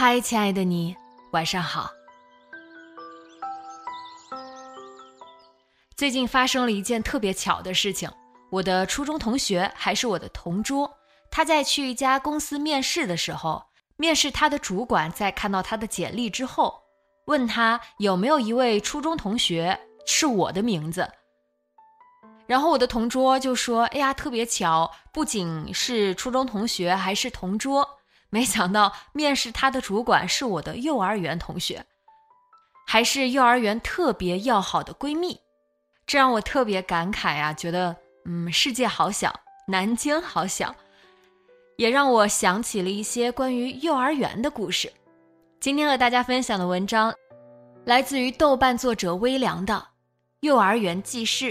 [0.00, 0.96] 嗨，亲爱的你，
[1.32, 1.90] 晚上好。
[5.96, 8.08] 最近发生了一件特别巧的事情，
[8.48, 10.88] 我的初中同学还是我的同桌，
[11.32, 13.60] 他在去一家公司面试的时候，
[13.96, 16.80] 面试他的主管在看到他的简历之后，
[17.24, 21.10] 问他有没有一位初中同学是我的名字，
[22.46, 27.84] 然后我的同桌就说：“哎呀，特别巧，不仅是初中同学，还是同桌。”
[28.30, 31.86] 没想到面试他的主管是我的幼儿园同学，
[32.86, 35.40] 还是幼儿园特别要好的闺蜜，
[36.06, 37.52] 这让我特别感慨啊！
[37.52, 39.32] 觉得嗯，世界好小，
[39.66, 40.74] 南京好小，
[41.76, 44.92] 也让我想起了一些关于幼儿园的故事。
[45.60, 47.14] 今天和大家分享的文章，
[47.84, 49.74] 来自于豆瓣作者微凉的
[50.40, 51.46] 《幼儿园记事》。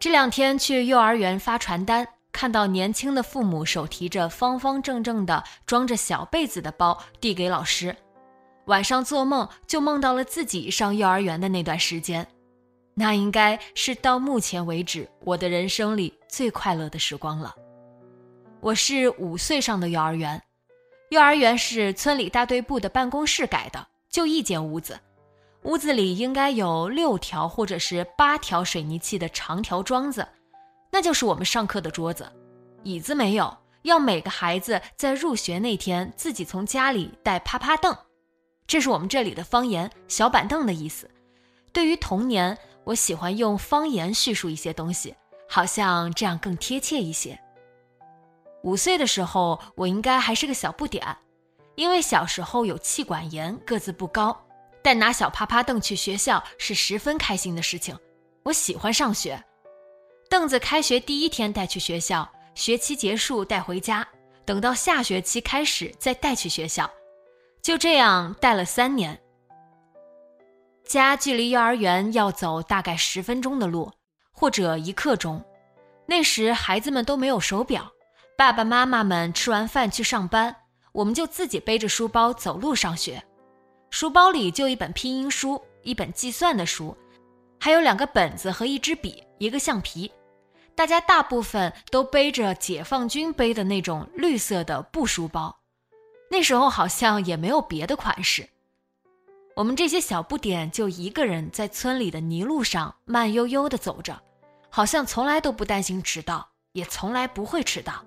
[0.00, 7.96] 这两天去幼儿园发传单，看到年轻的父母手提着方方正正的装着小被子的包递给老师，
[8.66, 12.24] 晚上做梦就梦到了自己上幼儿园的那段时间，
[12.94, 17.52] 那应该是到目前为止我的人生里最快乐的时光了。
[18.60, 20.40] 我是五岁上的幼儿园，
[21.10, 24.96] 幼儿园是村里大队部的办公室改的，就一间屋子。
[25.68, 30.26] 屋子里应该有六条或者是八条水泥砌的长条桩子，
[30.90, 32.26] 那就是我们上课的桌子。
[32.84, 37.94] 椅子没有，要每个孩子在入学那天自己从家里带趴趴凳，
[38.66, 41.06] 这是我们这里的方言“小板凳”的意思。
[41.70, 45.14] 对于童年，我喜欢用方言叙述一些东西，
[45.50, 47.38] 好像这样更贴切一些。
[48.62, 51.14] 五岁的时候，我应该还是个小不点，
[51.74, 54.34] 因为小时候有气管炎，个子不高。
[54.82, 57.98] 但拿小趴趴凳去学校是十分开心的事情，
[58.44, 59.42] 我喜欢上学。
[60.30, 64.06] 凳子开学第一天带去学校，学期结束带回家，
[64.44, 66.90] 等到下学期开始再带去学校，
[67.62, 69.18] 就这样带了三年。
[70.86, 73.92] 家距离幼儿园要走大概十分钟的路，
[74.32, 75.44] 或者一刻钟。
[76.06, 77.90] 那时孩子们都没有手表，
[78.36, 80.56] 爸爸妈妈们吃完饭去上班，
[80.92, 83.22] 我们就自己背着书包走路上学。
[83.90, 86.96] 书包里就一本拼音书，一本计算的书，
[87.58, 90.10] 还有两个本子和一支笔，一个橡皮。
[90.74, 95.58] 大家大部分都背着解放军背的那种绿色的布书包，
[96.30, 98.48] 那时候好像也没有别的款式。
[99.56, 104.20] 我们这些小不点就一个人在村里的泥路上慢悠悠地走着，
[104.68, 108.04] 好像从来都不担心迟到，也从来不会迟到。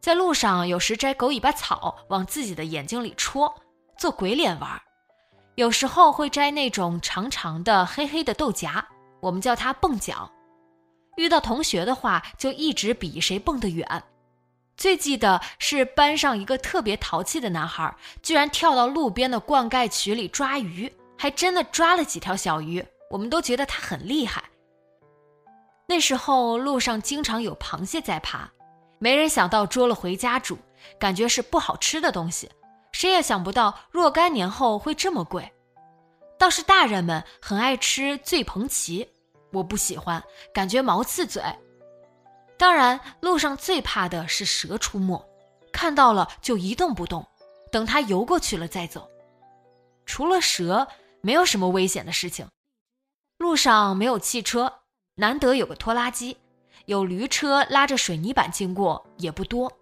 [0.00, 3.52] 在路上有时摘狗尾巴草往自己的眼睛里戳。
[4.02, 4.82] 做鬼脸玩，
[5.54, 8.84] 有时候会摘那种长长的黑黑的豆荚，
[9.20, 10.28] 我们叫它蹦脚。
[11.14, 14.02] 遇到同学的话，就一直比谁蹦得远。
[14.76, 17.94] 最记得是班上一个特别淘气的男孩，
[18.24, 24.42] 居然跳到路边的灌溉渠里抓鱼，还真的抓了几条小鱼，我们都觉得他很厉害。
[25.86, 28.50] 那时候路上经常有螃蟹在爬，
[28.98, 30.58] 没人想到捉了回家煮，
[30.98, 32.50] 感觉是不好吃的东西。
[32.92, 35.52] 谁也想不到若干年后会这么贵，
[36.38, 39.08] 倒是大人们很爱吃醉蓬旗，
[39.52, 40.22] 我不喜欢，
[40.54, 41.42] 感觉毛刺嘴。
[42.56, 45.20] 当然，路上最怕的是蛇出没，
[45.72, 47.26] 看到了就一动不动，
[47.72, 49.08] 等它游过去了再走。
[50.06, 50.86] 除了蛇，
[51.22, 52.46] 没有什么危险的事情。
[53.38, 54.72] 路上没有汽车，
[55.16, 56.36] 难得有个拖拉机，
[56.86, 59.72] 有驴车拉着水泥板经过，也不多。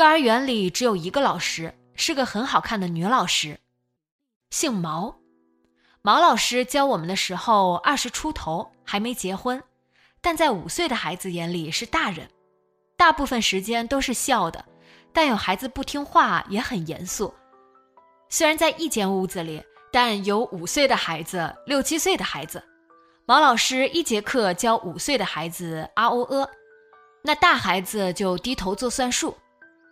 [0.00, 3.58] 幼儿园里只有一个老师，是个很好看的女老师，
[4.48, 5.18] 姓毛。
[6.00, 9.62] 毛老师教我们的时候二十出头，还没结婚，
[10.22, 12.26] 但在五岁的孩子眼里是大人。
[12.96, 14.64] 大部分时间都是笑的，
[15.12, 17.34] 但有孩子不听话也很严肃。
[18.30, 19.62] 虽然在一间屋子里，
[19.92, 22.64] 但有五岁的孩子，六七岁的孩子。
[23.26, 26.48] 毛老师一节课教五岁的孩子啊哦呃，
[27.20, 29.36] 那大孩子就低头做算术，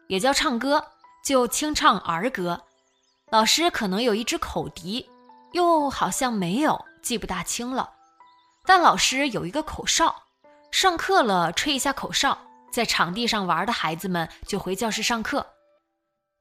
[0.09, 0.85] 也叫唱歌，
[1.25, 2.61] 就清唱儿歌。
[3.31, 5.09] 老师可能有一支口笛，
[5.53, 7.91] 又好像没有，记不大清了。
[8.65, 10.25] 但老师有一个口哨，
[10.71, 12.37] 上课了吹一下口哨，
[12.73, 15.47] 在场地上玩的孩子们就回教室上课。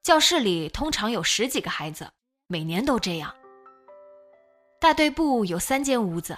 [0.01, 2.09] 教室里通常有十几个孩子，
[2.47, 3.35] 每年都这样。
[4.79, 6.37] 大队部有三间屋子，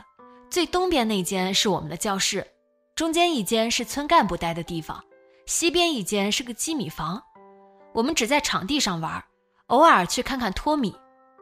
[0.49, 2.47] 最东边那间是我们的教室，
[2.95, 5.03] 中间一间是村干部待的地方，
[5.49, 7.23] 西边一间是个机米房。
[7.91, 9.25] 我们只在场地上玩，
[9.65, 10.95] 偶尔去看看托米。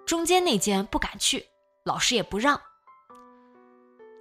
[0.05, 1.45] 中间那间不敢去，
[1.83, 2.57] 老师也不让。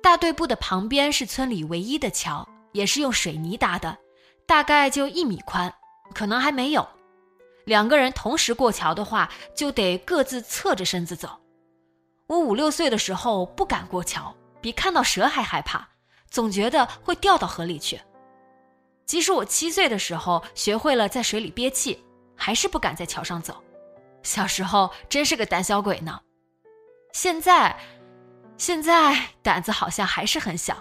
[0.02, 3.96] 大队部的旁边是村里唯一的桥，也是用水泥搭的，
[4.44, 5.72] 大概就一米宽，
[6.12, 6.88] 可能还没有。
[7.64, 11.30] 两个人同时过桥的话，就得各自侧着身子走。
[12.26, 15.88] 我五六岁的时候不敢过桥，比看到蛇还害怕，
[16.28, 18.00] 总觉得会掉到河里去。
[19.06, 22.04] 即使我七岁的时候学会了在水里憋气，
[22.34, 23.62] 还是不敢在桥上走。
[24.22, 26.20] 小时候真是个胆小鬼呢。
[27.12, 27.74] 现在，
[28.58, 30.76] 现在胆子好像还是很小。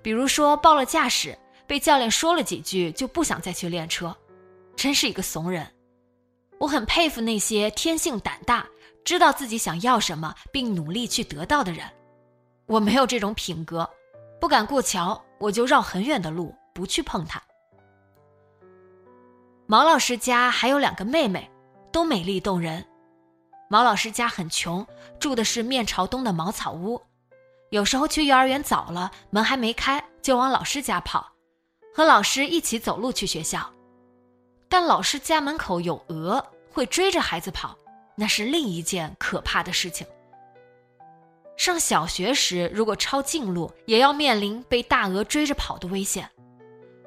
[0.00, 1.36] 比如说报了驾驶，
[1.66, 4.16] 被教练说了几句，就不想再去练车，
[4.76, 5.66] 真是一个怂人。
[6.58, 8.66] 我很佩服那些天性胆大、
[9.04, 11.84] 知道自己想要什么并努力去得到的人。
[12.66, 13.88] 我没有这种品格，
[14.40, 17.42] 不敢过桥，我就绕很远的路，不去碰它。
[19.66, 21.50] 毛老师家还有两个妹妹，
[21.90, 22.84] 都美丽动人。
[23.68, 24.86] 毛老师家很穷，
[25.18, 27.00] 住的是面朝东的茅草屋。
[27.70, 31.32] 有时候去幼儿园早了，门还没开，就往老师家跑，
[31.94, 33.72] 和老师一起走路去学校。
[34.68, 36.44] 但老师家门口有鹅。
[36.74, 37.78] 会追着孩子跑，
[38.16, 40.04] 那是另一件可怕的事情。
[41.56, 46.28] 上小学时，如果抄近路，也要面临被大鹅追着跑的危险，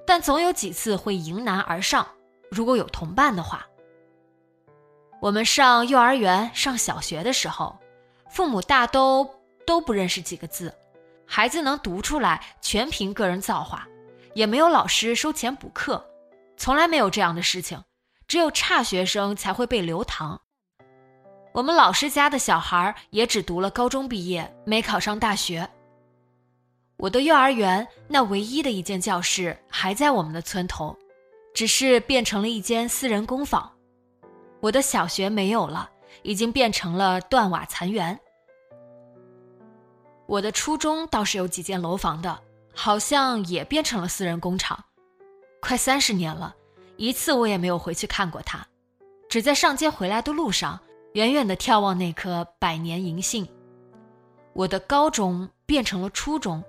[0.05, 2.07] 但总有几次会迎难而上。
[2.49, 3.65] 如果有同伴的话，
[5.19, 7.77] 我们上幼儿园、上小学的时候，
[8.29, 9.29] 父母大都
[9.65, 10.73] 都不认识几个字，
[11.25, 13.87] 孩子能读出来全凭个人造化，
[14.33, 16.05] 也没有老师收钱补课，
[16.55, 17.83] 从来没有这样的事情。
[18.27, 20.41] 只有差学生才会被留堂。
[21.53, 25.67] 我们老师家的小孩也只读了高中毕业，没考上大学。
[26.97, 30.93] 我的幼儿园那唯一的一间教室还在我们的村头，
[31.57, 33.67] 只是变成了一间私人工坊。
[34.59, 35.89] 我的小学没有了，
[36.21, 38.15] 已经变成了断瓦残垣。
[40.27, 42.39] 我的初中倒是有几间楼房的，
[42.75, 44.85] 好像也变成了私人工厂。
[45.59, 46.55] 快三十年了。
[46.95, 48.63] 一次我也没有回去看过他，
[49.27, 50.79] 只在上街回来的路上，
[51.13, 53.47] 远远的眺望那棵百年银杏。
[54.53, 56.63] 我的高中变成了初中，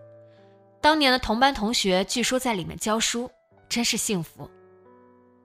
[0.80, 3.30] 当年的同班同学据说在里面教书，
[3.68, 4.50] 真是幸福。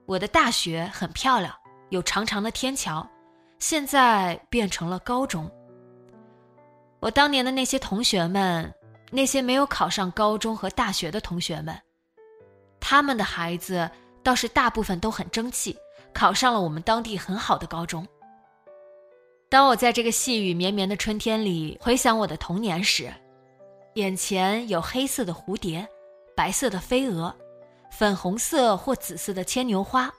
[0.06, 1.54] 我的大学很漂亮，
[1.90, 3.06] 有长长的天桥，
[3.58, 5.50] 现在变成了高中。
[7.00, 8.72] 我当年的那些同学们，
[9.10, 11.78] 那些没有考上高中和大学的同学们，
[12.80, 13.90] 他们的孩子。
[14.24, 15.76] 倒是大部分都很争气，
[16.14, 18.08] 考上了我们当地很好的高中。
[19.50, 23.12] 当我在这个细雨绵绵的春天里回想我的童年时，
[23.96, 25.86] 眼前有黑色的蝴蝶，
[26.34, 27.36] 白色的飞蛾，
[27.96, 30.12] 粉红色或紫色的牵牛花，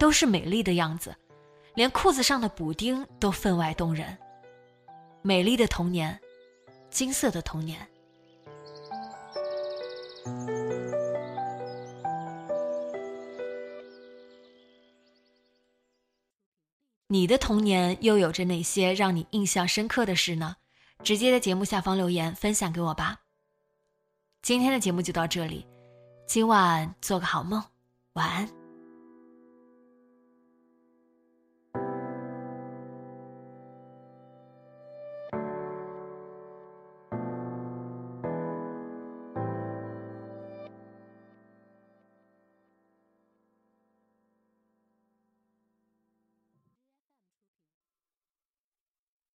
[0.00, 1.14] 都是美丽的样子，
[1.76, 4.18] 连裤子上的补丁都分外动人。
[5.22, 6.20] 美丽的童年，
[6.90, 7.86] 金色的童年。
[17.06, 20.56] 你的童年又有着哪些让你印象深刻的事呢？
[21.04, 23.20] 直接在节目下方留言分享给我吧。
[24.42, 25.64] 今天的节目就到这里，
[26.26, 27.62] 今晚做个好梦，
[28.14, 28.63] 晚安。